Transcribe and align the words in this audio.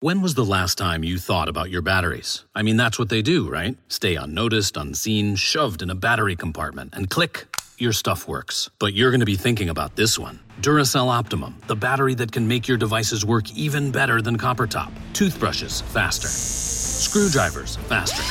When 0.00 0.20
was 0.20 0.34
the 0.34 0.44
last 0.44 0.76
time 0.76 1.04
you 1.04 1.16
thought 1.16 1.48
about 1.48 1.70
your 1.70 1.80
batteries? 1.80 2.44
I 2.54 2.60
mean, 2.60 2.76
that's 2.76 2.98
what 2.98 3.08
they 3.08 3.22
do, 3.22 3.48
right? 3.48 3.78
Stay 3.88 4.14
unnoticed, 4.14 4.76
unseen, 4.76 5.36
shoved 5.36 5.80
in 5.80 5.88
a 5.88 5.94
battery 5.94 6.36
compartment, 6.36 6.92
and 6.92 7.08
click, 7.08 7.46
your 7.78 7.94
stuff 7.94 8.28
works. 8.28 8.68
But 8.78 8.92
you're 8.92 9.10
going 9.10 9.20
to 9.20 9.26
be 9.26 9.36
thinking 9.36 9.70
about 9.70 9.96
this 9.96 10.18
one 10.18 10.40
Duracell 10.60 11.08
Optimum, 11.08 11.62
the 11.66 11.76
battery 11.76 12.14
that 12.16 12.30
can 12.30 12.46
make 12.46 12.68
your 12.68 12.76
devices 12.76 13.24
work 13.24 13.50
even 13.56 13.90
better 13.90 14.20
than 14.20 14.36
copper 14.36 14.66
top. 14.66 14.92
Toothbrushes, 15.14 15.80
faster. 15.80 16.28
Screwdrivers, 16.28 17.76
faster. 17.88 18.22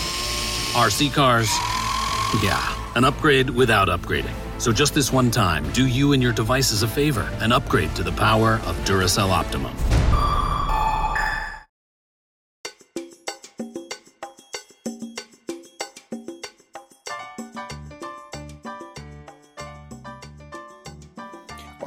RC 0.80 1.12
cars, 1.16 1.50
yeah, 2.44 2.76
an 2.96 3.04
upgrade 3.04 3.50
without 3.50 3.88
upgrading. 3.88 4.36
So 4.60 4.72
just 4.72 4.94
this 4.94 5.12
one 5.12 5.32
time, 5.32 5.68
do 5.72 5.88
you 5.88 6.14
and 6.14 6.22
your 6.22 6.32
devices 6.32 6.84
a 6.84 6.88
favor 6.88 7.28
and 7.42 7.52
upgrade 7.52 7.96
to 7.96 8.04
the 8.04 8.12
power 8.12 8.62
of 8.68 8.78
Duracell 8.86 9.32
Optimum. 9.32 9.76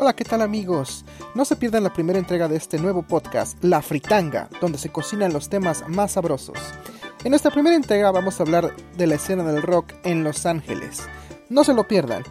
Hola, 0.00 0.14
¿qué 0.14 0.22
tal 0.22 0.42
amigos? 0.42 1.04
No 1.34 1.44
se 1.44 1.56
pierdan 1.56 1.82
la 1.82 1.92
primera 1.92 2.20
entrega 2.20 2.46
de 2.46 2.54
este 2.54 2.78
nuevo 2.78 3.02
podcast, 3.02 3.58
La 3.64 3.82
Fritanga, 3.82 4.48
donde 4.60 4.78
se 4.78 4.90
cocinan 4.90 5.32
los 5.32 5.48
temas 5.48 5.82
más 5.88 6.12
sabrosos. 6.12 6.56
En 7.24 7.34
esta 7.34 7.50
primera 7.50 7.74
entrega 7.74 8.12
vamos 8.12 8.38
a 8.38 8.44
hablar 8.44 8.76
de 8.96 9.06
la 9.08 9.16
escena 9.16 9.42
del 9.42 9.60
rock 9.60 9.94
en 10.04 10.22
Los 10.22 10.46
Ángeles. 10.46 11.02
No 11.48 11.64
se 11.64 11.74
lo 11.74 11.88
pierdan. 11.88 12.22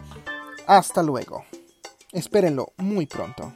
Hasta 0.66 1.02
luego. 1.02 1.44
Espérenlo 2.10 2.72
muy 2.78 3.04
pronto. 3.04 3.52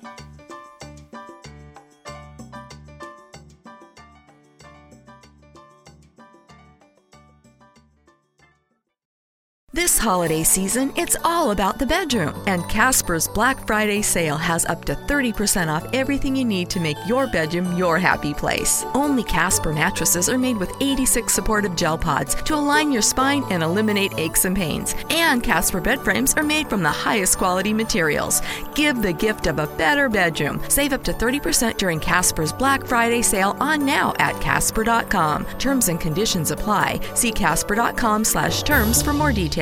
This 9.74 9.96
holiday 9.96 10.42
season, 10.42 10.92
it's 10.96 11.16
all 11.24 11.50
about 11.50 11.78
the 11.78 11.86
bedroom, 11.86 12.34
and 12.46 12.68
Casper's 12.68 13.26
Black 13.26 13.66
Friday 13.66 14.02
sale 14.02 14.36
has 14.36 14.66
up 14.66 14.84
to 14.84 14.94
30% 14.94 15.74
off 15.74 15.86
everything 15.94 16.36
you 16.36 16.44
need 16.44 16.68
to 16.68 16.78
make 16.78 16.98
your 17.06 17.26
bedroom 17.26 17.74
your 17.74 17.98
happy 17.98 18.34
place. 18.34 18.84
Only 18.92 19.24
Casper 19.24 19.72
mattresses 19.72 20.28
are 20.28 20.36
made 20.36 20.58
with 20.58 20.76
86 20.82 21.32
supportive 21.32 21.74
gel 21.74 21.96
pods 21.96 22.34
to 22.34 22.54
align 22.54 22.92
your 22.92 23.00
spine 23.00 23.44
and 23.48 23.62
eliminate 23.62 24.12
aches 24.18 24.44
and 24.44 24.54
pains. 24.54 24.94
And 25.08 25.42
Casper 25.42 25.80
bed 25.80 26.00
frames 26.00 26.34
are 26.34 26.42
made 26.42 26.68
from 26.68 26.82
the 26.82 26.90
highest 26.90 27.38
quality 27.38 27.72
materials. 27.72 28.42
Give 28.74 29.00
the 29.00 29.14
gift 29.14 29.46
of 29.46 29.58
a 29.58 29.66
better 29.78 30.10
bedroom. 30.10 30.62
Save 30.68 30.92
up 30.92 31.02
to 31.04 31.14
30% 31.14 31.78
during 31.78 31.98
Casper's 31.98 32.52
Black 32.52 32.84
Friday 32.84 33.22
sale 33.22 33.56
on 33.58 33.86
now 33.86 34.12
at 34.18 34.38
casper.com. 34.42 35.46
Terms 35.58 35.88
and 35.88 35.98
conditions 35.98 36.50
apply. 36.50 37.00
See 37.14 37.32
casper.com 37.32 38.24
slash 38.24 38.64
terms 38.64 39.00
for 39.00 39.14
more 39.14 39.32
details. 39.32 39.61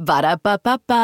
Ba 0.00 0.16
da 0.24 0.32
ba 0.40 0.56
ba 0.64 0.74
ba. 0.88 1.00